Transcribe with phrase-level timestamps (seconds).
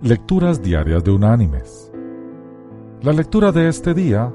[0.00, 1.90] Lecturas Diarias de Unánimes.
[3.02, 4.32] La lectura de este día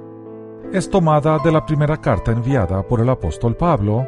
[0.73, 4.05] es tomada de la primera carta enviada por el apóstol Pablo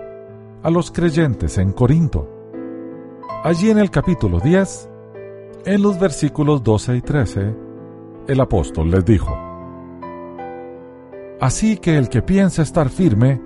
[0.62, 2.28] a los creyentes en Corinto.
[3.46, 4.90] Allí en el capítulo 10,
[5.66, 7.56] en los versículos 12 y 13,
[8.28, 9.34] el apóstol les dijo,
[11.40, 13.42] Así que el que piensa estar firme,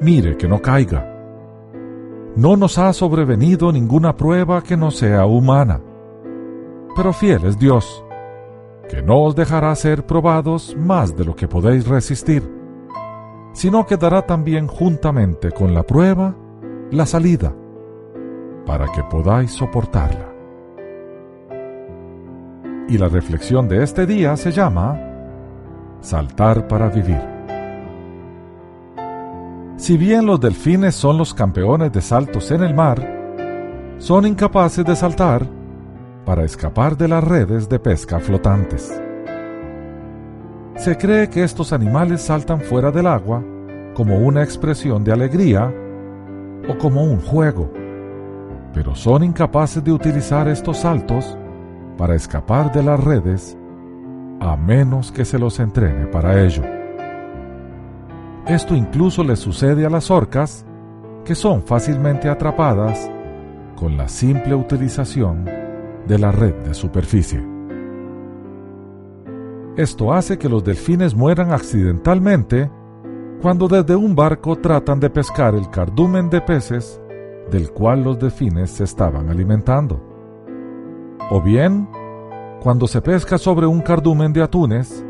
[0.00, 1.10] mire que no caiga.
[2.36, 5.80] No nos ha sobrevenido ninguna prueba que no sea humana,
[6.94, 8.04] pero fiel es Dios,
[8.88, 12.48] que no os dejará ser probados más de lo que podéis resistir,
[13.52, 16.34] sino que dará también juntamente con la prueba
[16.90, 17.54] la salida,
[18.66, 20.32] para que podáis soportarla.
[22.88, 25.00] Y la reflexión de este día se llama
[26.00, 27.22] Saltar para vivir.
[29.76, 34.94] Si bien los delfines son los campeones de saltos en el mar, son incapaces de
[34.94, 35.53] saltar
[36.24, 39.00] para escapar de las redes de pesca flotantes.
[40.76, 43.42] Se cree que estos animales saltan fuera del agua
[43.94, 45.72] como una expresión de alegría
[46.68, 47.72] o como un juego,
[48.72, 51.38] pero son incapaces de utilizar estos saltos
[51.96, 53.56] para escapar de las redes
[54.40, 56.62] a menos que se los entrene para ello.
[58.46, 60.66] Esto incluso le sucede a las orcas,
[61.24, 63.10] que son fácilmente atrapadas
[63.76, 65.63] con la simple utilización
[66.06, 67.44] de la red de superficie.
[69.76, 72.70] Esto hace que los delfines mueran accidentalmente
[73.42, 77.00] cuando desde un barco tratan de pescar el cardumen de peces
[77.50, 80.00] del cual los delfines se estaban alimentando.
[81.30, 81.88] O bien,
[82.62, 85.04] cuando se pesca sobre un cardumen de atunes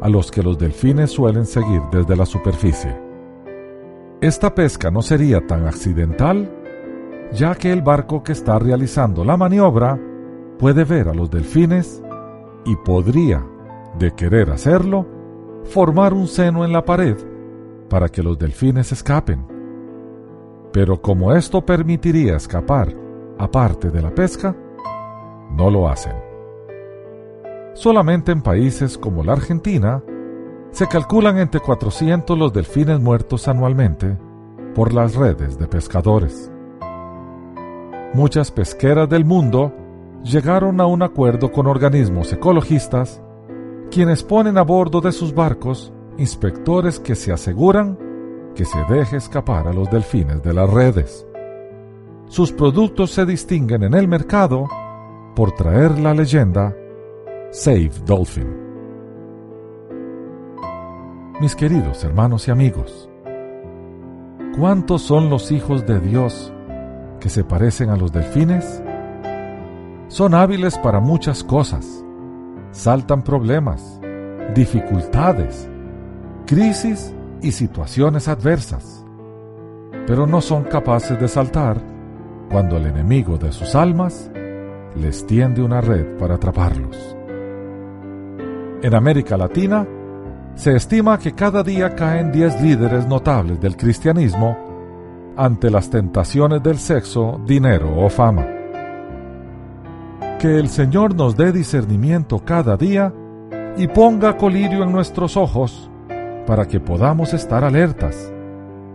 [0.00, 2.96] a los que los delfines suelen seguir desde la superficie.
[4.20, 6.50] Esta pesca no sería tan accidental,
[7.32, 9.98] ya que el barco que está realizando la maniobra
[10.60, 12.02] puede ver a los delfines
[12.66, 13.42] y podría,
[13.98, 15.06] de querer hacerlo,
[15.64, 17.16] formar un seno en la pared
[17.88, 19.46] para que los delfines escapen.
[20.70, 22.94] Pero como esto permitiría escapar
[23.38, 24.54] aparte de la pesca,
[25.50, 26.14] no lo hacen.
[27.72, 30.02] Solamente en países como la Argentina
[30.72, 34.18] se calculan entre 400 los delfines muertos anualmente
[34.74, 36.52] por las redes de pescadores.
[38.12, 39.72] Muchas pesqueras del mundo
[40.22, 43.22] llegaron a un acuerdo con organismos ecologistas,
[43.90, 47.98] quienes ponen a bordo de sus barcos inspectores que se aseguran
[48.54, 51.26] que se deje escapar a los delfines de las redes.
[52.26, 54.68] Sus productos se distinguen en el mercado
[55.34, 56.76] por traer la leyenda
[57.50, 58.56] Save Dolphin.
[61.40, 63.08] Mis queridos hermanos y amigos,
[64.58, 66.52] ¿cuántos son los hijos de Dios
[67.18, 68.82] que se parecen a los delfines?
[70.10, 72.04] Son hábiles para muchas cosas.
[72.72, 74.00] Saltan problemas,
[74.56, 75.70] dificultades,
[76.46, 79.06] crisis y situaciones adversas.
[80.08, 81.80] Pero no son capaces de saltar
[82.50, 84.28] cuando el enemigo de sus almas
[84.96, 87.16] les tiende una red para atraparlos.
[88.82, 89.86] En América Latina,
[90.56, 94.58] se estima que cada día caen 10 líderes notables del cristianismo
[95.36, 98.59] ante las tentaciones del sexo, dinero o fama.
[100.40, 103.12] Que el Señor nos dé discernimiento cada día
[103.76, 105.90] y ponga colirio en nuestros ojos
[106.46, 108.32] para que podamos estar alertas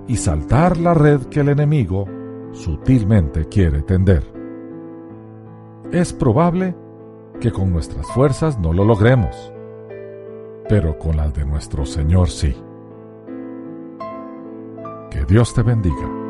[0.08, 2.08] y saltar la red que el enemigo
[2.52, 4.24] sutilmente quiere tender.
[5.92, 6.76] Es probable
[7.40, 9.54] que con nuestras fuerzas no lo logremos,
[10.68, 12.56] pero con las de nuestro Señor sí.
[15.12, 16.25] Que Dios te bendiga.